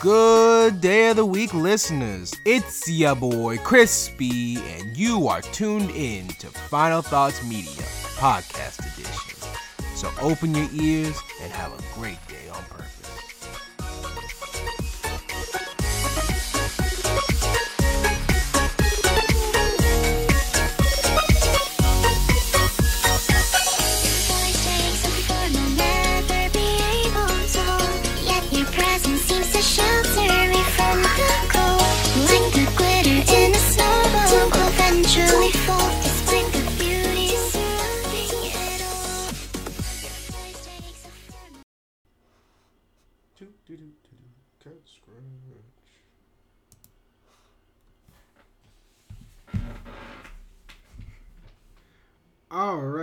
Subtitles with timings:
[0.00, 2.32] Good day of the week, listeners.
[2.46, 7.84] It's your boy Crispy, and you are tuned in to Final Thoughts Media
[8.16, 9.36] Podcast Edition.
[9.94, 12.16] So open your ears and have a great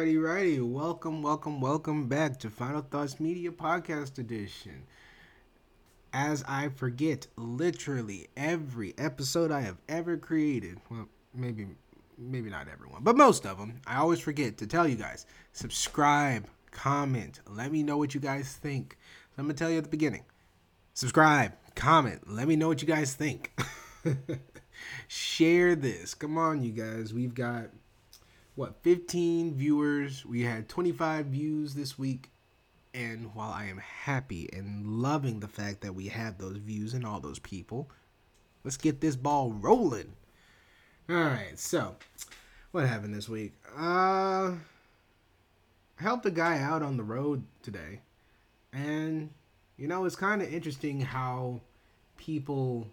[0.08, 0.60] Alrighty, righty.
[0.62, 4.84] Welcome, welcome, welcome back to Final Thoughts Media Podcast Edition.
[6.14, 11.68] As I forget literally every episode I have ever created, well, maybe,
[12.18, 16.48] maybe not everyone, but most of them, I always forget to tell you guys subscribe,
[16.72, 18.98] comment, let me know what you guys think.
[19.38, 20.24] I'm gonna tell you at the beginning
[20.94, 23.60] subscribe, comment, let me know what you guys think.
[25.10, 26.14] Share this.
[26.14, 27.14] Come on, you guys.
[27.14, 27.72] We've got
[28.58, 30.26] what 15 viewers?
[30.26, 32.32] We had 25 views this week.
[32.94, 37.06] And while i am happy and loving the fact that we have those views and
[37.06, 37.92] all those people
[38.64, 40.14] let's get this ball rolling.
[41.08, 41.96] All right so
[42.72, 43.54] what happened this week?
[43.78, 44.54] Uh
[45.98, 48.02] helped a guy out on the road today.
[48.74, 49.30] And
[49.78, 51.62] you know it's kind of interesting how
[52.18, 52.88] people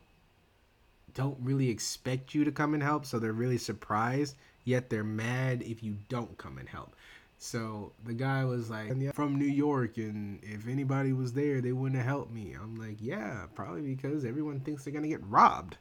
[1.15, 5.63] don't really expect you to come and help, so they're really surprised, yet they're mad
[5.63, 6.95] if you don't come and help.
[7.39, 12.01] So the guy was like, from New York, and if anybody was there, they wouldn't
[12.01, 12.55] have helped me.
[12.55, 15.77] I'm like, yeah, probably because everyone thinks they're gonna get robbed.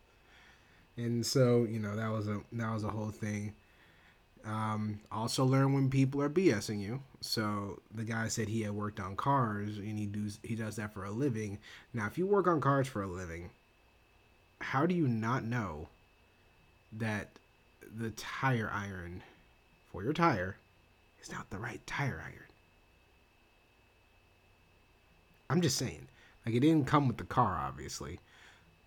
[0.97, 3.53] And so, you know, that was a that was a whole thing.
[4.45, 7.01] Um, also learn when people are BSing you.
[7.21, 10.93] So the guy said he had worked on cars and he does he does that
[10.93, 11.59] for a living.
[11.93, 13.51] Now, if you work on cars for a living,
[14.59, 15.87] how do you not know
[16.91, 17.39] that
[17.95, 19.23] the tire iron
[19.91, 20.57] for your tire
[21.21, 22.49] is not the right tire iron?
[25.49, 26.07] I'm just saying.
[26.45, 28.19] Like, it didn't come with the car, obviously.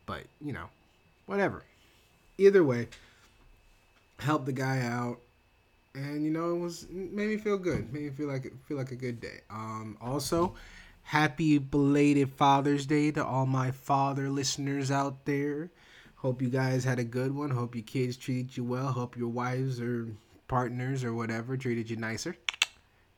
[0.04, 0.66] But, you know,
[1.26, 1.64] whatever.
[2.38, 2.88] Either way,
[4.18, 5.18] helped the guy out.
[5.94, 7.92] And, you know, it was made me feel good.
[7.92, 9.40] Made me feel like feel like a good day.
[9.48, 10.54] Um, also,
[11.04, 15.70] happy belated Father's Day to all my father listeners out there.
[16.16, 17.50] Hope you guys had a good one.
[17.50, 18.88] Hope your kids treated you well.
[18.88, 20.08] Hope your wives or
[20.48, 22.36] partners or whatever treated you nicer.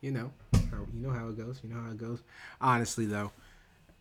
[0.01, 0.33] You know,
[0.71, 1.61] how- you know how it goes.
[1.63, 2.23] You know how it goes.
[2.61, 3.33] Honestly, though,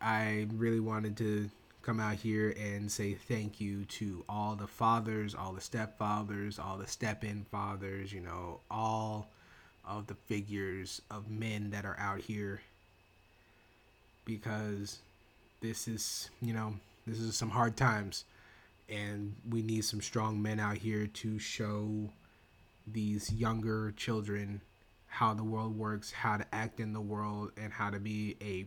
[0.01, 1.49] I really wanted to
[1.81, 6.77] come out here and say thank you to all the fathers, all the stepfathers, all
[6.77, 8.11] the step-in fathers.
[8.11, 9.29] You know, all
[9.85, 12.61] of the figures of men that are out here
[14.25, 14.99] because
[15.61, 16.73] this is you know
[17.05, 18.25] this is some hard times
[18.89, 22.09] and we need some strong men out here to show
[22.85, 24.61] these younger children
[25.07, 28.65] how the world works how to act in the world and how to be a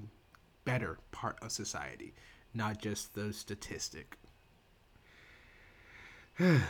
[0.64, 2.12] better part of society
[2.53, 4.16] not just the statistic.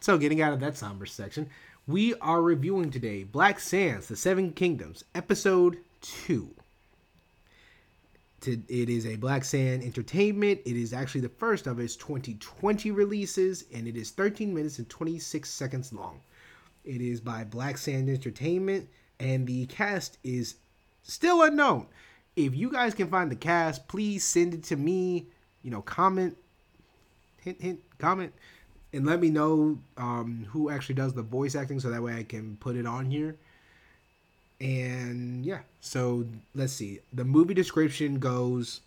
[0.00, 1.48] So getting out of that somber section
[1.86, 6.54] we are reviewing today black sands the seven kingdoms episode 2
[8.44, 10.60] to, it is a Black Sand Entertainment.
[10.64, 14.88] It is actually the first of its 2020 releases, and it is 13 minutes and
[14.88, 16.20] 26 seconds long.
[16.84, 18.88] It is by Black Sand Entertainment,
[19.18, 20.56] and the cast is
[21.02, 21.86] still unknown.
[22.36, 25.26] If you guys can find the cast, please send it to me.
[25.62, 26.36] You know, comment,
[27.42, 28.32] hint, hint, comment,
[28.92, 32.22] and let me know um, who actually does the voice acting, so that way I
[32.22, 33.36] can put it on here.
[34.60, 37.00] And yeah, so let's see.
[37.12, 38.80] The movie description goes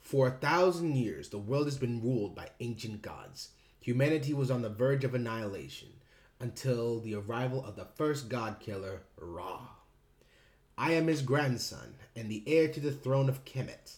[0.00, 3.50] For a thousand years, the world has been ruled by ancient gods.
[3.80, 5.88] Humanity was on the verge of annihilation
[6.40, 9.60] until the arrival of the first god killer, Ra.
[10.76, 13.96] I am his grandson and the heir to the throne of Kemet.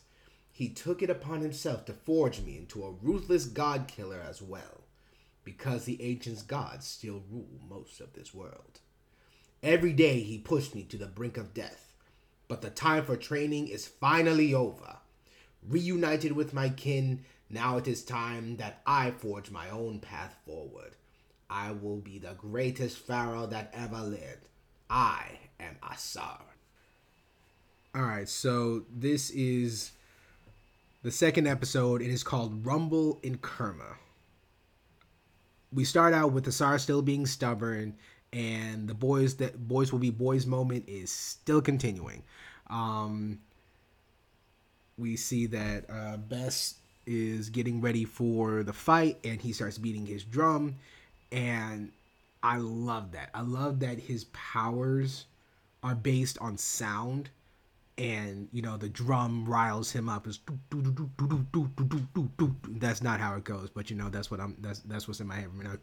[0.51, 4.85] He took it upon himself to forge me into a ruthless god killer as well,
[5.45, 8.81] because the ancient gods still rule most of this world.
[9.63, 11.95] Every day he pushed me to the brink of death,
[12.49, 14.97] but the time for training is finally over.
[15.69, 20.97] Reunited with my kin, now it is time that I forge my own path forward.
[21.51, 24.49] I will be the greatest pharaoh that ever lived.
[24.89, 25.27] I
[25.59, 26.41] am Asar.
[27.95, 29.91] All right, so this is
[31.03, 32.01] the second episode.
[32.01, 33.97] It is called Rumble in Kerma.
[35.73, 37.97] We start out with Asar still being stubborn,
[38.33, 42.23] and the boys that boys will be boys moment is still continuing.
[42.69, 43.41] Um,
[44.99, 50.07] we see that uh, Best is getting ready for the fight, and he starts beating
[50.07, 50.77] his drum,
[51.33, 51.91] and
[52.43, 53.31] I love that.
[53.35, 55.27] I love that his powers
[55.83, 57.31] are based on sound
[58.01, 60.27] and you know the drum riles him up.
[60.27, 60.41] Is
[62.79, 64.57] that's not how it goes, but you know that's what I'm.
[64.61, 65.77] That's that's what's in my head right now.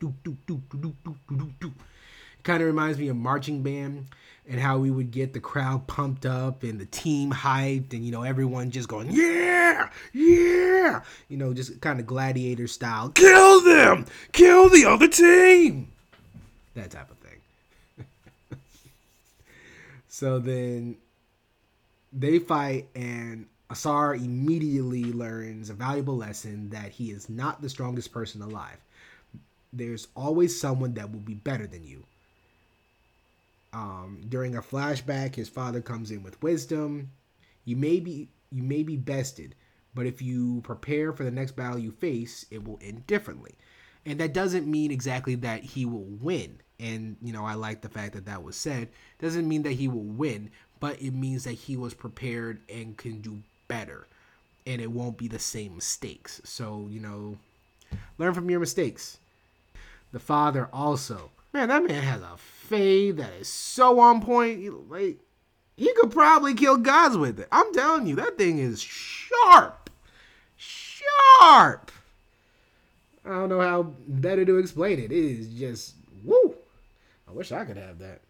[2.48, 4.08] Kind of reminds me of marching band
[4.48, 8.12] and how we would get the crowd pumped up and the team hyped and you
[8.12, 14.06] know everyone just going yeah yeah you know just kind of gladiator style kill them
[14.32, 15.92] kill the other team
[16.76, 18.06] that type of thing
[20.08, 20.96] so then
[22.18, 28.12] they fight, and Asar immediately learns a valuable lesson that he is not the strongest
[28.12, 28.78] person alive.
[29.72, 32.06] There's always someone that will be better than you.
[33.78, 37.12] Um, during a flashback, his father comes in with wisdom.
[37.64, 39.54] You may be you may be bested,
[39.94, 43.54] but if you prepare for the next battle you face, it will end differently.
[44.04, 46.60] And that doesn't mean exactly that he will win.
[46.80, 48.90] And you know, I like the fact that that was said.
[49.20, 53.22] Doesn't mean that he will win, but it means that he was prepared and can
[53.22, 54.08] do better
[54.66, 57.38] and it won't be the same mistakes so you know
[58.18, 59.18] learn from your mistakes
[60.12, 65.20] the father also man that man has a fade that is so on point like
[65.76, 69.90] he could probably kill gods with it i'm telling you that thing is sharp
[70.56, 71.92] sharp
[73.26, 76.56] i don't know how better to explain it it is just woo
[77.28, 78.22] i wish i could have that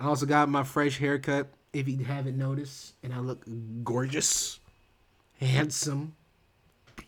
[0.00, 3.44] i also got my fresh haircut if you haven't noticed, and I look
[3.82, 4.60] gorgeous,
[5.40, 6.14] handsome,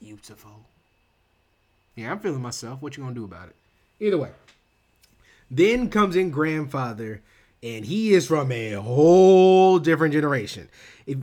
[0.01, 0.65] beautiful.
[1.95, 2.83] Yeah, I'm feeling myself.
[2.83, 3.57] What you gonna do about it?
[4.01, 4.31] Either way.
[5.51, 7.23] Then comes in grandfather,
[7.63, 10.69] and he is from a whole different generation.
[11.07, 11.19] If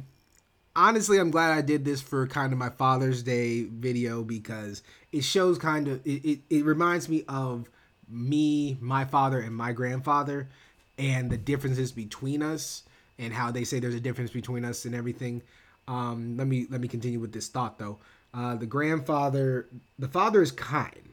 [0.76, 5.24] honestly, I'm glad I did this for kind of my Father's Day video because it
[5.24, 7.70] shows kind of it, it, it reminds me of
[8.10, 10.50] me, my father, and my grandfather,
[10.98, 12.84] and the differences between us
[13.18, 15.42] and how they say there's a difference between us and everything.
[15.88, 18.00] Um, let me let me continue with this thought though.
[18.34, 19.68] Uh, the grandfather,
[20.00, 21.11] the father is kind,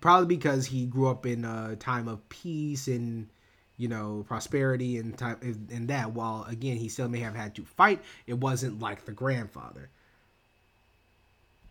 [0.00, 3.28] probably because he grew up in a time of peace and
[3.76, 6.12] you know prosperity and time and that.
[6.12, 8.02] While again, he still may have had to fight.
[8.26, 9.90] It wasn't like the grandfather.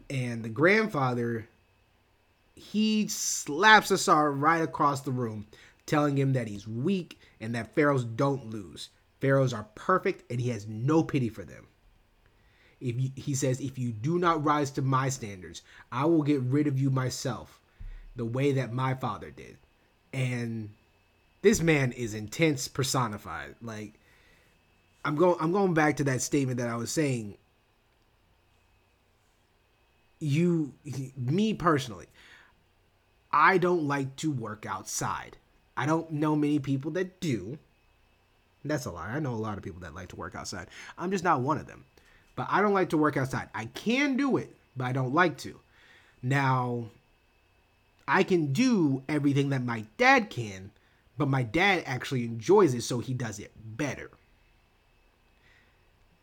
[0.10, 1.48] And the grandfather,
[2.56, 5.48] he slaps Asar right across the room,
[5.86, 8.90] telling him that he's weak and that pharaohs don't lose.
[9.20, 11.68] Pharaohs are perfect and he has no pity for them.
[12.80, 16.42] If you, he says, if you do not rise to my standards, I will get
[16.42, 17.60] rid of you myself,
[18.18, 19.58] the way that my father did.
[20.12, 20.72] And
[21.42, 23.56] this man is intense personified.
[23.62, 23.94] Like
[25.06, 27.38] I'm going I'm going back to that statement that I was saying.
[30.20, 30.74] You
[31.16, 32.08] me personally,
[33.32, 35.38] I don't like to work outside.
[35.78, 37.60] I don't know many people that do.
[38.66, 39.12] That's a lie.
[39.12, 40.68] I know a lot of people that like to work outside.
[40.98, 41.86] I'm just not one of them.
[42.36, 43.50] But I don't like to work outside.
[43.54, 45.60] I can do it, but I don't like to.
[46.22, 46.86] Now,
[48.08, 50.72] I can do everything that my dad can,
[51.18, 54.10] but my dad actually enjoys it, so he does it better.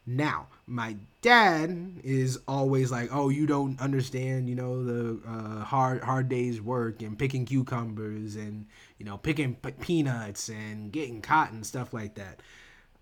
[0.07, 6.03] Now, my dad is always like, "Oh, you don't understand, you know, the uh, hard
[6.03, 8.67] hard days work and picking cucumbers and
[8.99, 12.41] you know picking p- peanuts and getting cotton stuff like that."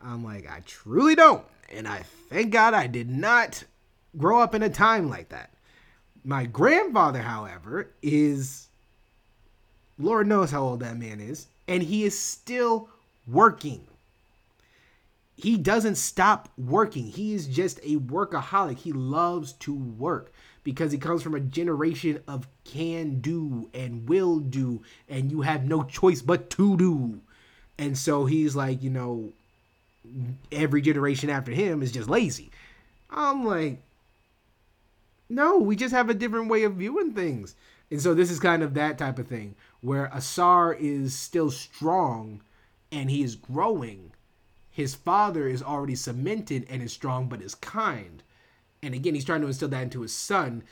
[0.01, 3.65] I'm like, I truly don't, and I thank God I did not
[4.17, 5.51] grow up in a time like that.
[6.25, 8.69] My grandfather, however, is
[9.99, 12.89] Lord knows how old that man is, and he is still
[13.27, 13.87] working
[15.43, 17.05] he doesn't stop working.
[17.05, 18.79] He is just a workaholic.
[18.79, 20.33] He loves to work
[20.63, 25.65] because he comes from a generation of can do and will do, and you have
[25.65, 27.21] no choice but to do.
[27.77, 29.33] And so he's like, you know,
[30.53, 32.53] every generation after him is just lazy.
[33.11, 33.79] I'm like,
[35.29, 37.57] no, we just have a different way of viewing things.
[37.93, 42.41] And so this is kind of that type of thing where Asar is still strong
[42.91, 44.13] and he is growing
[44.73, 48.23] his father is already cemented and is strong but is kind.
[48.83, 50.65] And again, he's trying to instill that into his son,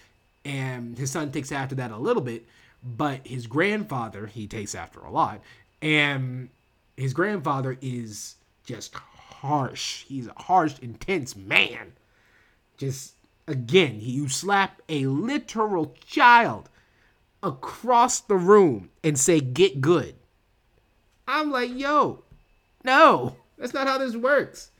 [0.44, 2.46] and his son takes after that a little bit,
[2.82, 5.42] but his grandfather, he takes after a lot.
[5.82, 6.48] And
[6.96, 10.04] his grandfather is just harsh.
[10.04, 11.92] He's a harsh, intense man.
[12.78, 13.12] Just
[13.50, 16.68] Again, you slap a literal child
[17.42, 20.14] across the room and say, get good.
[21.26, 22.22] I'm like, yo,
[22.84, 24.70] no, that's not how this works.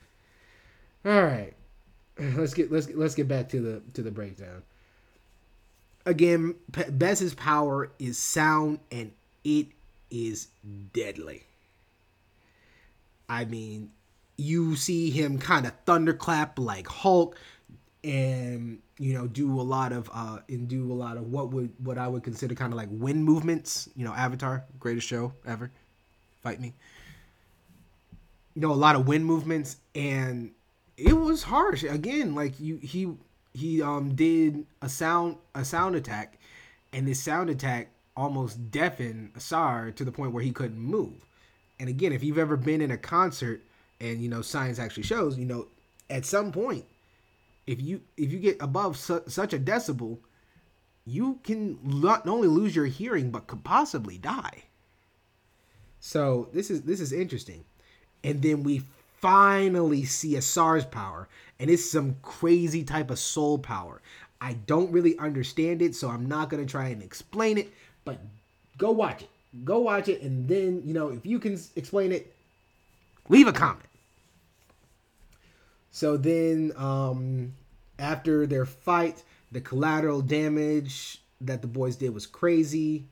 [1.05, 1.55] All right.
[2.19, 4.63] Let's get let's let's get back to the to the breakdown.
[6.05, 9.13] Again, Bess's power is sound and
[9.45, 9.69] it
[10.11, 10.49] is
[10.93, 11.45] deadly.
[13.29, 13.91] I mean,
[14.37, 17.37] you see him kind of thunderclap like Hulk
[18.03, 21.71] and you know do a lot of uh and do a lot of what would
[21.83, 25.71] what I would consider kind of like wind movements, you know, Avatar, greatest show ever.
[26.43, 26.73] Fight me.
[28.55, 30.53] You know, a lot of wind movements and
[30.97, 31.83] it was harsh.
[31.85, 33.13] Again, like you he
[33.53, 36.39] he um did a sound a sound attack
[36.93, 41.25] and this sound attack almost deafened Asar to the point where he couldn't move.
[41.79, 43.63] And again, if you've ever been in a concert
[44.01, 45.67] and you know science actually shows, you know,
[46.09, 46.85] at some point
[47.71, 50.19] if you if you get above su- such a decibel,
[51.07, 54.65] you can not only lose your hearing but could possibly die.
[56.01, 57.65] So this is this is interesting,
[58.25, 58.83] and then we
[59.21, 61.29] finally see Asar's power,
[61.61, 64.03] and it's some crazy type of soul power.
[64.41, 67.73] I don't really understand it, so I'm not gonna try and explain it.
[68.05, 68.19] But
[68.79, 69.31] go watch it.
[69.65, 72.35] Go watch it, and then you know if you can explain it,
[73.29, 73.87] leave a comment.
[75.93, 77.53] So then, um,
[78.01, 83.05] after their fight, the collateral damage that the boys did was crazy,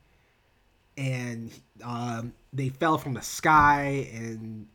[0.97, 1.53] and
[1.85, 4.67] um, they fell from the sky, and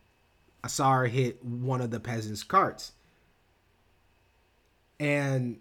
[0.64, 2.94] Asar hit one of the peasants' carts.
[5.00, 5.60] And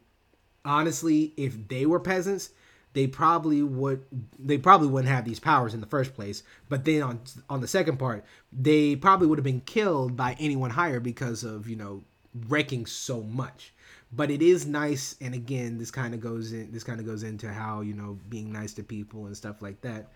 [0.65, 2.51] honestly, if they were peasants,
[2.93, 4.05] they probably would
[4.39, 6.43] they probably wouldn't have these powers in the first place.
[6.69, 10.71] But then on on the second part, they probably would have been killed by anyone
[10.71, 12.03] higher because of you know
[12.49, 13.72] wrecking so much
[14.13, 17.23] but it is nice and again this kind of goes in this kind of goes
[17.23, 20.13] into how you know being nice to people and stuff like that.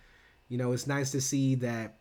[0.49, 1.97] You know it's nice to see that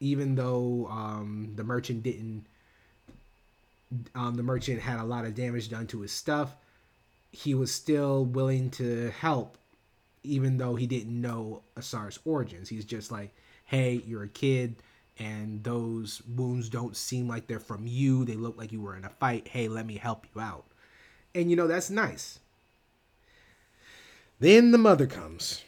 [0.00, 2.46] even though um, the merchant didn't
[4.14, 6.54] um, the merchant had a lot of damage done to his stuff
[7.32, 9.58] he was still willing to help
[10.22, 12.68] even though he didn't know Asar's origins.
[12.68, 13.34] He's just like
[13.64, 14.76] hey you're a kid
[15.18, 18.24] and those wounds don't seem like they're from you.
[18.24, 19.48] They look like you were in a fight.
[19.48, 20.67] Hey let me help you out
[21.34, 22.38] and you know, that's nice.
[24.40, 25.62] Then the mother comes.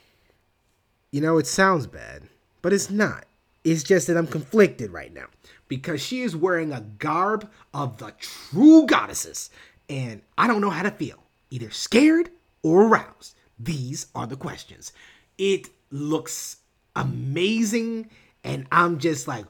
[1.11, 2.23] You know, it sounds bad,
[2.63, 3.25] but it's not.
[3.65, 5.27] It's just that I'm conflicted right now
[5.69, 9.51] because she is wearing a garb of the true goddesses,
[9.89, 11.19] and I don't know how to feel
[11.51, 12.31] either scared
[12.63, 13.35] or aroused.
[13.59, 14.93] These are the questions.
[15.37, 16.57] It looks
[16.97, 18.09] amazing,
[18.45, 19.45] and I'm just like,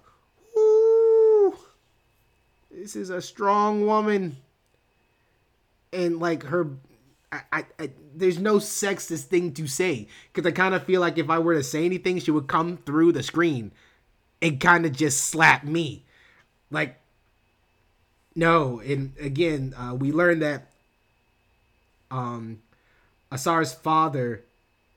[0.56, 1.56] ooh,
[2.70, 4.36] this is a strong woman
[5.92, 6.68] and like her
[7.32, 11.18] I, I, I, there's no sexist thing to say because I kind of feel like
[11.18, 13.70] if I were to say anything, she would come through the screen
[14.42, 16.04] and kind of just slap me.
[16.70, 16.98] Like,
[18.34, 18.80] no.
[18.80, 20.66] And again, uh, we learned that
[22.10, 22.60] um,
[23.30, 24.42] Asar's father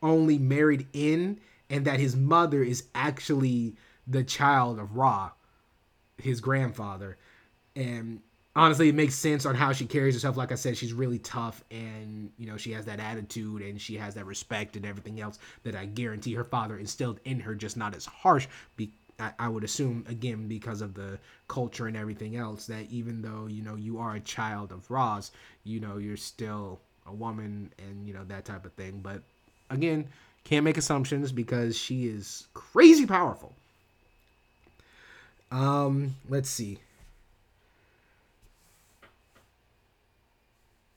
[0.01, 3.73] only married in, and that his mother is actually
[4.05, 5.31] the child of Ra,
[6.21, 7.17] his grandfather.
[7.75, 8.21] And
[8.55, 11.63] honestly it makes sense on how she carries herself like i said she's really tough
[11.71, 15.39] and you know she has that attitude and she has that respect and everything else
[15.63, 18.91] that i guarantee her father instilled in her just not as harsh be-
[19.39, 23.61] I, would assume again because of the culture and everything else that even though you
[23.61, 25.31] know you are a child of Ra's,
[25.63, 28.99] you know you're still a woman and you know that type of thing.
[29.01, 29.21] But
[29.69, 30.07] again,
[30.43, 33.53] can't make assumptions because she is crazy powerful.
[35.51, 36.79] Um, let's see.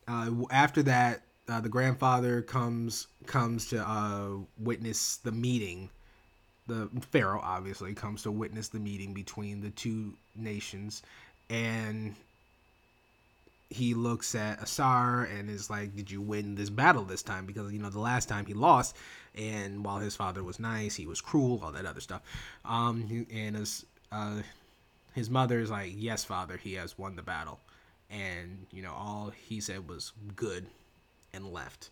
[0.08, 5.90] Uh, after that, uh, the grandfather comes comes to uh, witness the meeting.
[6.66, 11.02] The pharaoh obviously comes to witness the meeting between the two nations,
[11.48, 12.16] and
[13.70, 17.72] he looks at Asar and is like, "Did you win this battle this time?" Because
[17.72, 18.96] you know the last time he lost,
[19.34, 22.22] and while his father was nice, he was cruel, all that other stuff.
[22.64, 24.42] Um, and his uh,
[25.14, 27.60] his mother is like, "Yes, father, he has won the battle."
[28.10, 30.66] And you know all he said was good
[31.32, 31.90] and left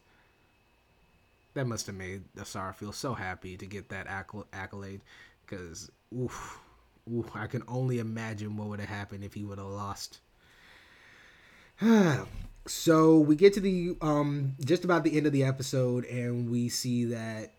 [1.54, 4.06] that must have made Asar feel so happy to get that
[4.52, 5.00] accolade
[5.46, 6.58] because oof,
[7.12, 10.18] oof, I can only imagine what would have happened if he would have lost.
[12.66, 16.68] so we get to the um just about the end of the episode and we
[16.68, 17.52] see that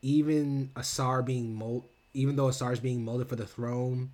[0.00, 4.10] even Asar being mold even though Asar is being molded for the throne,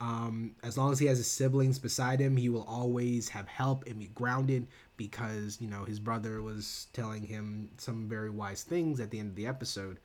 [0.00, 3.86] Um, as long as he has his siblings beside him, he will always have help
[3.86, 4.66] and be grounded
[4.96, 9.30] because you know his brother was telling him some very wise things at the end
[9.30, 9.98] of the episode,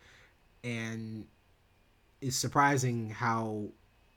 [0.64, 1.25] and
[2.22, 3.66] it's surprising how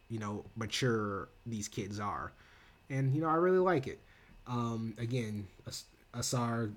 [0.09, 2.33] you know mature these kids are,
[2.91, 4.01] and you know I really like it.
[4.47, 6.71] Um, again, As- Asar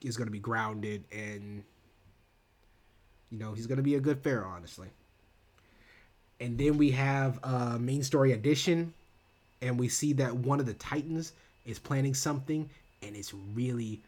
[0.00, 1.62] is going to be grounded and
[3.30, 4.88] you know he's going to be a good pharaoh honestly
[6.40, 8.92] and then we have uh main story addition
[9.62, 11.32] and we see that one of the titans
[11.66, 12.68] is planning something
[13.02, 14.00] and it's really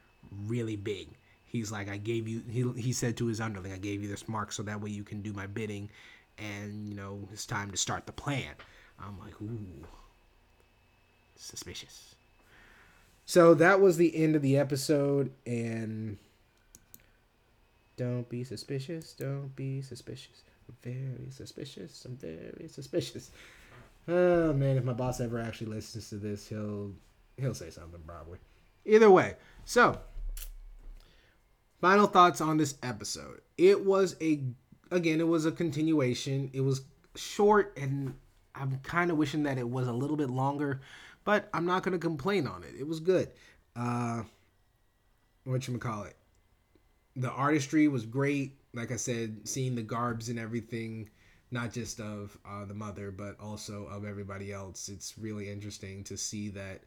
[0.47, 1.09] really big.
[1.45, 4.27] He's like i gave you he, he said to his underling i gave you this
[4.27, 5.91] mark so that way you can do my bidding
[6.39, 8.53] and you know it's time to start the plan.
[8.99, 9.87] I'm like ooh
[11.37, 12.15] suspicious.
[13.27, 16.19] So that was the end of the episode and
[17.97, 20.43] don't be suspicious don't be suspicious
[20.83, 22.05] very suspicious.
[22.05, 23.31] I'm very suspicious.
[24.09, 26.93] Oh man if my boss ever actually listens to this he'll
[27.37, 28.39] he'll say something probably.
[28.85, 29.99] Either way so
[31.81, 33.41] final thoughts on this episode.
[33.57, 34.43] It was a
[34.91, 36.51] again it was a continuation.
[36.53, 36.83] It was
[37.15, 38.15] short and
[38.55, 40.81] i'm kind of wishing that it was a little bit longer
[41.25, 42.75] but i'm not going to complain on it.
[42.79, 43.31] It was good.
[43.77, 44.23] Uh
[45.45, 46.17] what you call it
[47.17, 51.09] the artistry was great like i said seeing the garbs and everything
[51.53, 54.89] not just of uh, the mother but also of everybody else.
[54.89, 56.81] It's really interesting to see that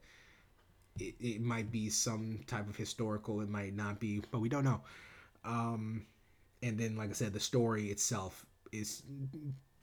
[1.00, 4.66] it, it might be some type of historical it might not be but we don't
[4.66, 4.82] know.
[5.46, 6.08] Um
[6.64, 9.04] and then like i said the story itself is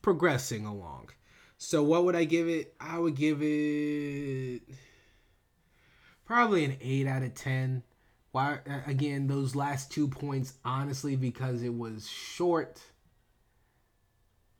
[0.03, 1.11] progressing along.
[1.59, 2.75] So what would i give it?
[2.81, 4.63] I would give it
[6.25, 7.85] probably an 8 out of 10
[8.33, 12.81] why again those last two points honestly because it was short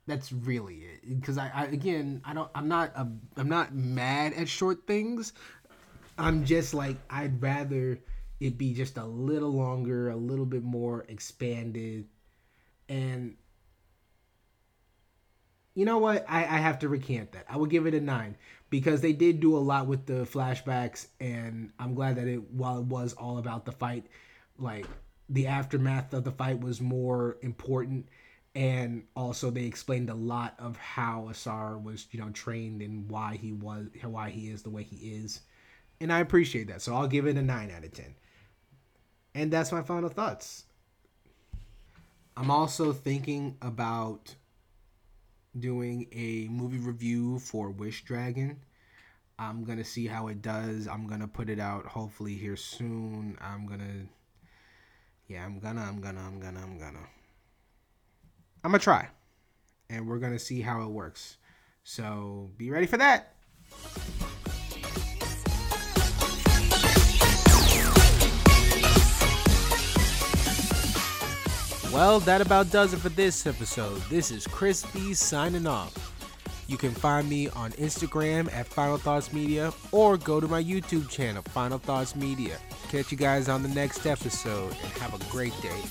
[0.05, 1.19] that's really it.
[1.19, 5.33] Because I, I again i don't i'm not a, i'm not mad at short things.
[6.17, 7.99] I'm just like i'd rather
[8.39, 12.05] it be just a little longer a little bit more expanded.
[12.89, 13.37] And
[15.75, 16.25] you know what?
[16.29, 17.45] I, I have to recant that.
[17.49, 18.35] I would give it a nine
[18.73, 22.79] because they did do a lot with the flashbacks and i'm glad that it while
[22.79, 24.07] it was all about the fight
[24.57, 24.87] like
[25.29, 28.09] the aftermath of the fight was more important
[28.55, 33.37] and also they explained a lot of how asar was you know trained and why
[33.39, 35.41] he was why he is the way he is
[36.01, 36.81] and i appreciate that.
[36.81, 38.15] So i'll give it a 9 out of 10
[39.35, 40.63] and that's my final thoughts.
[42.35, 44.33] I'm also thinking about
[45.59, 48.59] doing a movie review for Wish Dragon.
[49.37, 50.87] I'm gonna see how it does.
[50.87, 53.37] I'm gonna put it out hopefully here soon.
[53.41, 54.07] I'm gonna,
[55.27, 57.07] yeah, I'm gonna, I'm gonna, I'm gonna, I'm gonna,
[58.63, 59.09] I'm gonna try,
[59.89, 61.37] and we're gonna see how it works.
[61.83, 63.35] So be ready for that.
[71.93, 74.01] Well, that about does it for this episode.
[74.09, 75.93] This is Chris B signing off.
[76.67, 81.07] You can find me on Instagram at Final Thoughts Media or go to my YouTube
[81.07, 82.57] channel, Final Thoughts Media.
[82.89, 85.81] Catch you guys on the next episode and have a great day.